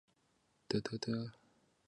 [0.03, 1.37] 是伊朗三个加色丁礼教区之一。